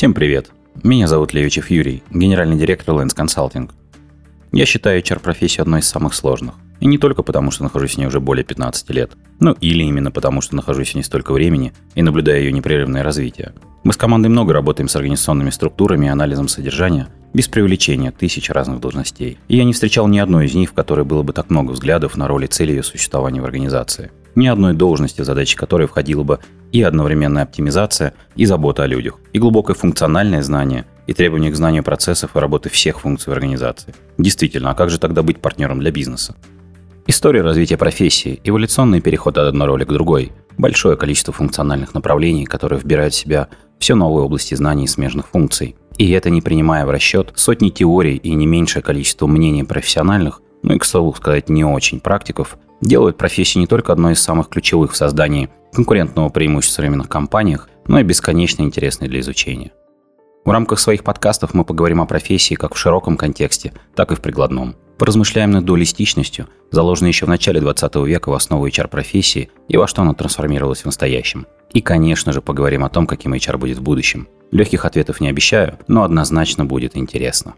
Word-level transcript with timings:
Всем 0.00 0.14
привет! 0.14 0.50
Меня 0.82 1.06
зовут 1.06 1.34
Левичев 1.34 1.68
Юрий, 1.68 2.02
генеральный 2.10 2.56
директор 2.56 2.94
Lens 2.94 3.14
Consulting. 3.14 3.70
Я 4.50 4.64
считаю 4.64 5.02
HR-профессию 5.02 5.60
одной 5.60 5.80
из 5.80 5.88
самых 5.88 6.14
сложных. 6.14 6.54
И 6.80 6.86
не 6.86 6.96
только 6.96 7.22
потому, 7.22 7.50
что 7.50 7.64
нахожусь 7.64 7.96
в 7.96 7.98
ней 7.98 8.06
уже 8.06 8.18
более 8.18 8.42
15 8.42 8.88
лет, 8.92 9.10
ну 9.40 9.52
или 9.60 9.82
именно 9.82 10.10
потому, 10.10 10.40
что 10.40 10.56
нахожусь 10.56 10.92
в 10.92 10.94
ней 10.94 11.02
столько 11.02 11.34
времени 11.34 11.74
и 11.94 12.02
наблюдаю 12.02 12.44
ее 12.44 12.50
непрерывное 12.50 13.02
развитие. 13.02 13.52
Мы 13.84 13.92
с 13.92 13.98
командой 13.98 14.28
много 14.28 14.54
работаем 14.54 14.88
с 14.88 14.96
организационными 14.96 15.50
структурами 15.50 16.06
и 16.06 16.08
анализом 16.08 16.48
содержания, 16.48 17.08
без 17.34 17.48
привлечения 17.48 18.10
тысяч 18.10 18.48
разных 18.48 18.80
должностей. 18.80 19.36
И 19.48 19.58
я 19.58 19.64
не 19.64 19.74
встречал 19.74 20.08
ни 20.08 20.18
одной 20.18 20.46
из 20.46 20.54
них, 20.54 20.70
в 20.70 20.72
которой 20.72 21.04
было 21.04 21.22
бы 21.22 21.34
так 21.34 21.50
много 21.50 21.72
взглядов 21.72 22.16
на 22.16 22.26
роли 22.26 22.46
цели 22.46 22.70
ее 22.70 22.82
существования 22.82 23.42
в 23.42 23.44
организации. 23.44 24.10
Ни 24.34 24.46
одной 24.46 24.74
должности, 24.74 25.22
задачи 25.22 25.56
которой 25.56 25.86
входила 25.86 26.22
бы 26.22 26.38
и 26.72 26.82
одновременная 26.82 27.42
оптимизация, 27.42 28.14
и 28.36 28.46
забота 28.46 28.84
о 28.84 28.86
людях, 28.86 29.18
и 29.32 29.38
глубокое 29.38 29.74
функциональное 29.74 30.42
знание, 30.42 30.86
и 31.06 31.12
требования 31.12 31.50
к 31.50 31.56
знанию 31.56 31.82
процессов 31.82 32.36
и 32.36 32.38
работы 32.38 32.68
всех 32.68 33.00
функций 33.00 33.30
в 33.30 33.32
организации. 33.32 33.94
Действительно, 34.18 34.70
а 34.70 34.74
как 34.74 34.90
же 34.90 34.98
тогда 34.98 35.22
быть 35.22 35.40
партнером 35.40 35.80
для 35.80 35.90
бизнеса? 35.90 36.36
История 37.06 37.42
развития 37.42 37.76
профессии, 37.76 38.40
эволюционный 38.44 39.00
переход 39.00 39.36
от 39.36 39.48
одной 39.48 39.66
роли 39.66 39.84
к 39.84 39.88
другой, 39.88 40.32
большое 40.56 40.96
количество 40.96 41.32
функциональных 41.32 41.94
направлений, 41.94 42.44
которые 42.44 42.78
вбирают 42.78 43.14
в 43.14 43.16
себя 43.16 43.48
все 43.80 43.96
новые 43.96 44.24
области 44.24 44.54
знаний 44.54 44.84
и 44.84 44.88
смежных 44.88 45.28
функций. 45.28 45.74
И 45.98 46.08
это 46.10 46.30
не 46.30 46.40
принимая 46.40 46.86
в 46.86 46.90
расчет 46.90 47.32
сотни 47.34 47.70
теорий 47.70 48.16
и 48.16 48.32
не 48.34 48.46
меньшее 48.46 48.82
количество 48.82 49.26
мнений 49.26 49.64
профессиональных, 49.64 50.40
ну 50.62 50.74
и, 50.74 50.78
к 50.78 50.84
слову 50.84 51.12
сказать, 51.14 51.48
не 51.48 51.64
очень 51.64 51.98
практиков, 51.98 52.56
делают 52.80 53.18
профессию 53.18 53.60
не 53.60 53.66
только 53.66 53.92
одной 53.92 54.12
из 54.12 54.22
самых 54.22 54.48
ключевых 54.48 54.92
в 54.92 54.96
создании 54.96 55.50
конкурентного 55.72 56.28
преимущества 56.28 56.74
в 56.74 56.76
современных 56.76 57.08
компаниях, 57.08 57.68
но 57.86 58.00
и 58.00 58.04
бесконечно 58.04 58.62
интересной 58.62 59.08
для 59.08 59.20
изучения. 59.20 59.72
В 60.44 60.50
рамках 60.50 60.80
своих 60.80 61.04
подкастов 61.04 61.52
мы 61.52 61.64
поговорим 61.64 62.00
о 62.00 62.06
профессии 62.06 62.54
как 62.54 62.74
в 62.74 62.78
широком 62.78 63.16
контексте, 63.16 63.72
так 63.94 64.10
и 64.10 64.14
в 64.14 64.20
прикладном. 64.20 64.74
Поразмышляем 64.98 65.50
над 65.50 65.64
дуалистичностью, 65.64 66.48
заложенной 66.70 67.10
еще 67.10 67.26
в 67.26 67.28
начале 67.28 67.60
20 67.60 67.96
века 67.96 68.30
в 68.30 68.34
основу 68.34 68.66
HR-профессии 68.66 69.50
и 69.68 69.76
во 69.76 69.86
что 69.86 70.02
она 70.02 70.14
трансформировалась 70.14 70.82
в 70.82 70.86
настоящем. 70.86 71.46
И, 71.72 71.80
конечно 71.80 72.32
же, 72.32 72.42
поговорим 72.42 72.84
о 72.84 72.88
том, 72.88 73.06
каким 73.06 73.34
HR 73.34 73.58
будет 73.58 73.78
в 73.78 73.82
будущем. 73.82 74.28
Легких 74.50 74.84
ответов 74.84 75.20
не 75.20 75.28
обещаю, 75.28 75.78
но 75.88 76.02
однозначно 76.02 76.64
будет 76.64 76.96
интересно. 76.96 77.54